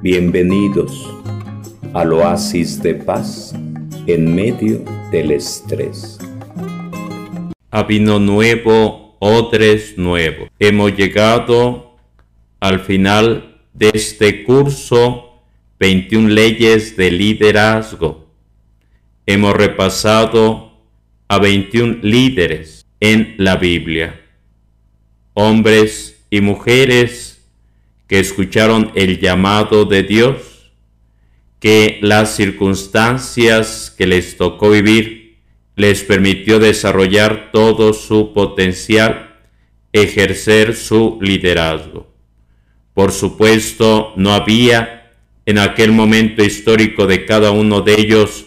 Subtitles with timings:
[0.00, 1.12] Bienvenidos
[1.92, 3.52] al oasis de paz
[4.06, 6.18] en medio del estrés.
[7.72, 10.46] A vino nuevo, odres nuevo.
[10.60, 11.96] Hemos llegado
[12.60, 15.42] al final de este curso
[15.80, 18.28] 21 leyes de liderazgo.
[19.26, 20.74] Hemos repasado
[21.26, 24.20] a 21 líderes en la Biblia,
[25.34, 27.27] hombres y mujeres
[28.08, 30.72] que escucharon el llamado de Dios,
[31.60, 35.36] que las circunstancias que les tocó vivir
[35.76, 39.36] les permitió desarrollar todo su potencial,
[39.92, 42.08] ejercer su liderazgo.
[42.94, 45.12] Por supuesto, no había
[45.46, 48.46] en aquel momento histórico de cada uno de ellos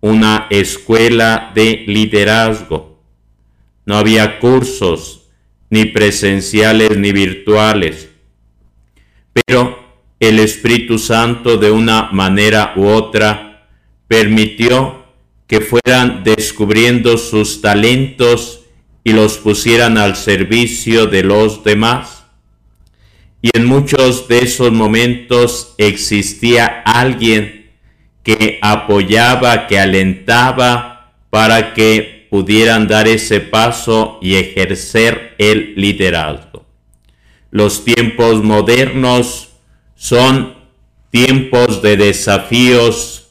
[0.00, 3.00] una escuela de liderazgo.
[3.86, 5.28] No había cursos,
[5.70, 8.08] ni presenciales ni virtuales
[9.32, 9.78] pero
[10.20, 13.68] el Espíritu Santo de una manera u otra
[14.08, 15.04] permitió
[15.46, 18.64] que fueran descubriendo sus talentos
[19.04, 22.24] y los pusieran al servicio de los demás.
[23.40, 27.70] Y en muchos de esos momentos existía alguien
[28.22, 36.47] que apoyaba, que alentaba para que pudieran dar ese paso y ejercer el liderazgo.
[37.50, 39.48] Los tiempos modernos
[39.94, 40.54] son
[41.10, 43.28] tiempos de desafíos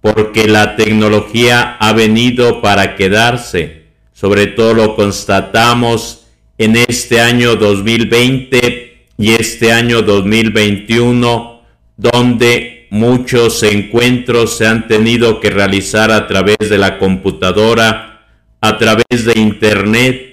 [0.00, 3.86] porque la tecnología ha venido para quedarse.
[4.12, 6.26] Sobre todo lo constatamos
[6.58, 11.62] en este año 2020 y este año 2021,
[11.96, 18.26] donde muchos encuentros se han tenido que realizar a través de la computadora,
[18.60, 20.25] a través de Internet,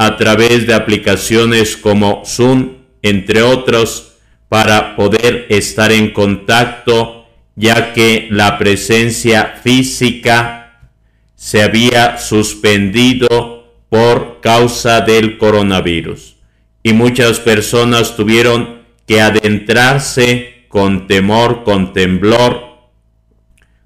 [0.00, 4.14] a través de aplicaciones como Zoom, entre otros,
[4.48, 10.88] para poder estar en contacto, ya que la presencia física
[11.34, 16.36] se había suspendido por causa del coronavirus.
[16.82, 22.88] Y muchas personas tuvieron que adentrarse con temor, con temblor,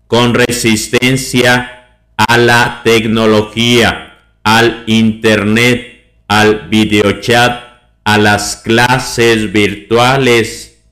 [0.06, 5.93] con resistencia a la tecnología, al Internet,
[6.28, 7.64] al videochat,
[8.04, 10.82] a las clases virtuales,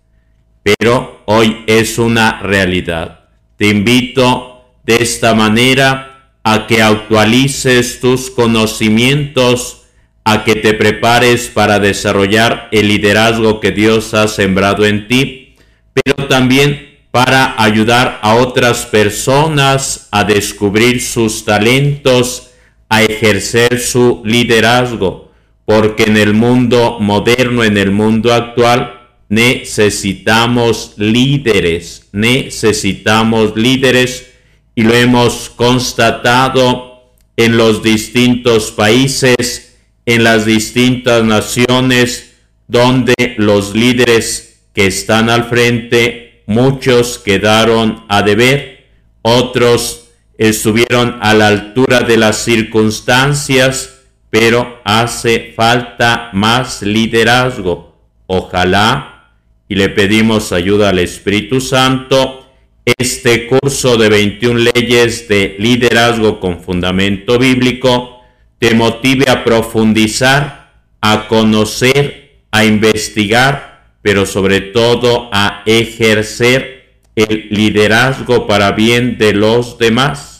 [0.62, 3.20] pero hoy es una realidad.
[3.56, 9.82] Te invito de esta manera a que actualices tus conocimientos,
[10.24, 15.56] a que te prepares para desarrollar el liderazgo que Dios ha sembrado en ti,
[15.92, 22.51] pero también para ayudar a otras personas a descubrir sus talentos,
[22.92, 25.32] a ejercer su liderazgo
[25.64, 34.26] porque en el mundo moderno, en el mundo actual, necesitamos líderes, necesitamos líderes
[34.74, 42.34] y lo hemos constatado en los distintos países, en las distintas naciones,
[42.68, 48.86] donde los líderes que están al frente, muchos quedaron a deber,
[49.22, 50.01] otros
[50.38, 57.96] estuvieron a la altura de las circunstancias, pero hace falta más liderazgo.
[58.26, 59.30] Ojalá,
[59.68, 62.46] y le pedimos ayuda al Espíritu Santo,
[62.84, 68.20] este curso de 21 leyes de liderazgo con fundamento bíblico
[68.58, 76.81] te motive a profundizar, a conocer, a investigar, pero sobre todo a ejercer
[77.14, 80.32] el liderazgo para bien de los demás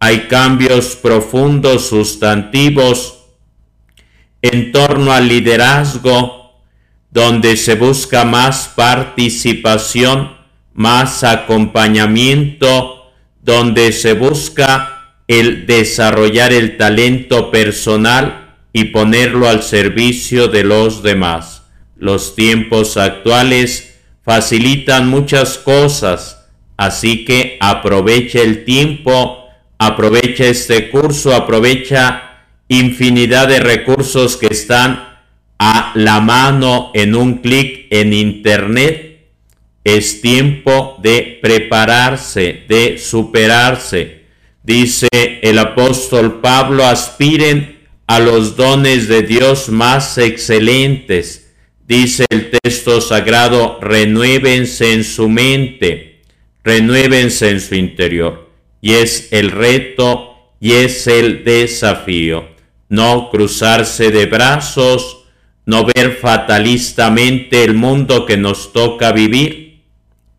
[0.00, 3.18] hay cambios profundos, sustantivos,
[4.42, 6.62] en torno al liderazgo,
[7.10, 10.36] donde se busca más participación,
[10.72, 13.10] más acompañamiento,
[13.42, 21.64] donde se busca el desarrollar el talento personal y ponerlo al servicio de los demás.
[21.96, 23.87] Los tiempos actuales
[24.28, 29.46] facilitan muchas cosas, así que aproveche el tiempo
[29.78, 35.16] aprovecha este curso, aprovecha infinidad de recursos que están
[35.58, 39.30] a la mano en un clic en internet.
[39.82, 44.26] Es tiempo de prepararse, de superarse.
[44.62, 45.08] Dice
[45.40, 51.47] el apóstol Pablo, aspiren a los dones de Dios más excelentes.
[51.88, 56.20] Dice el texto sagrado, renuévense en su mente,
[56.62, 58.50] renuévense en su interior
[58.82, 62.46] y es el reto y es el desafío.
[62.90, 65.24] No cruzarse de brazos,
[65.64, 69.80] no ver fatalistamente el mundo que nos toca vivir,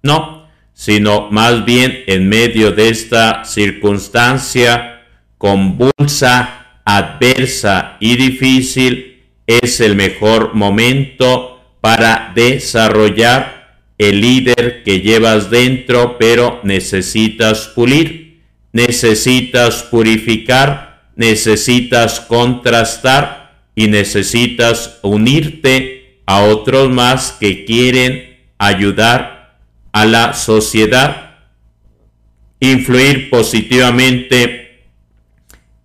[0.03, 5.01] No, sino más bien en medio de esta circunstancia
[5.39, 9.08] convulsa, adversa y difícil,
[9.49, 18.43] es el mejor momento para desarrollar el líder que llevas dentro, pero necesitas pulir,
[18.73, 29.57] necesitas purificar, necesitas contrastar y necesitas unirte a otros más que quieren ayudar
[29.91, 31.37] a la sociedad,
[32.59, 34.85] influir positivamente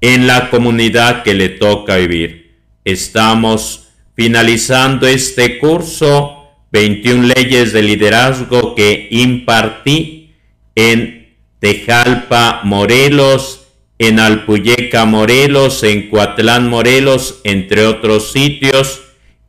[0.03, 2.44] en la comunidad que le toca vivir.
[2.85, 10.35] Estamos finalizando este curso, 21 leyes de liderazgo que impartí
[10.75, 19.01] en Tejalpa, Morelos, en Alpuyeca, Morelos, en Coatlán, Morelos, entre otros sitios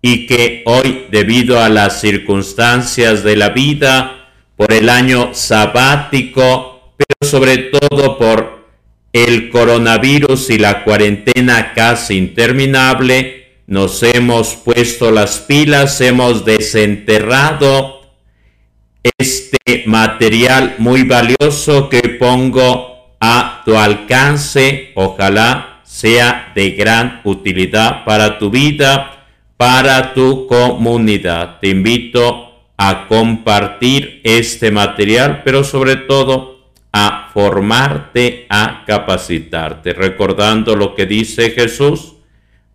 [0.01, 7.29] y que hoy, debido a las circunstancias de la vida, por el año sabático, pero
[7.29, 8.54] sobre todo por
[9.15, 18.01] el coronavirus y la cuarentena casi interminable, nos hemos puesto las pilas, hemos desenterrado
[19.17, 24.91] este material muy valioso que pongo a tu alcance.
[24.95, 29.15] Ojalá sea de gran utilidad para tu vida
[29.57, 31.59] para tu comunidad.
[31.61, 36.54] Te invito a compartir este material, pero sobre todo
[36.97, 42.13] a formarte, a capacitarte, recordando lo que dice Jesús,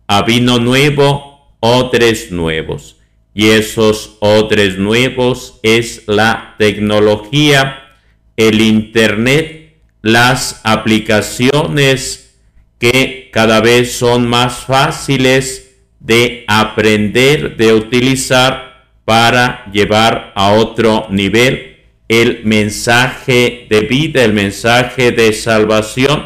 [0.05, 2.97] a vino nuevo, odres nuevos.
[3.33, 7.95] Y esos odres nuevos es la tecnología,
[8.37, 12.35] el Internet, las aplicaciones
[12.77, 21.70] que cada vez son más fáciles de aprender, de utilizar para llevar a otro nivel
[22.11, 26.25] el mensaje de vida, el mensaje de salvación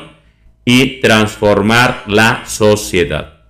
[0.65, 3.43] y transformar la sociedad.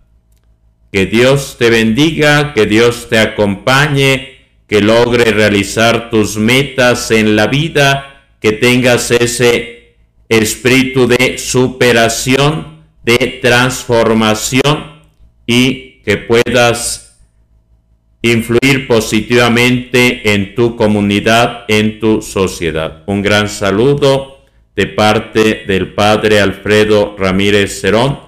[0.91, 4.35] Que Dios te bendiga, que Dios te acompañe,
[4.67, 9.95] que logre realizar tus metas en la vida, que tengas ese
[10.27, 15.03] espíritu de superación, de transformación
[15.47, 17.04] y que puedas
[18.31, 23.03] influir positivamente en tu comunidad, en tu sociedad.
[23.05, 24.39] Un gran saludo
[24.75, 28.19] de parte del Padre Alfredo Ramírez Cerón,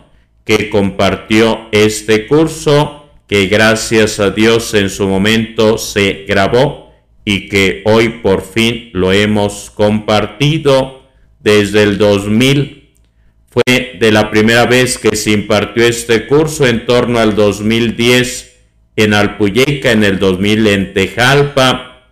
[0.45, 6.93] que compartió este curso, que gracias a Dios en su momento se grabó
[7.25, 11.03] y que hoy por fin lo hemos compartido
[11.39, 12.77] desde el 2000
[13.49, 18.56] fue de la primera vez que se impartió este curso en torno al 2010
[18.97, 22.03] en Alpuyeca, en el 2000 en Tejalpa,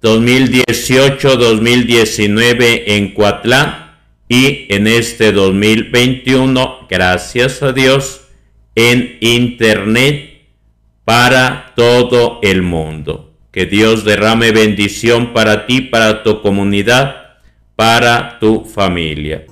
[0.00, 3.98] 2018-2019 en Coatlán
[4.28, 8.22] y en este 2021, gracias a Dios,
[8.76, 10.44] en Internet
[11.04, 13.34] para todo el mundo.
[13.50, 17.40] Que Dios derrame bendición para ti, para tu comunidad,
[17.74, 19.44] para tu familia.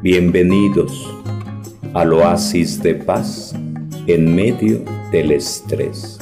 [0.00, 1.06] Bienvenidos
[1.92, 3.54] al oasis de paz
[4.06, 6.18] en medio del estrés.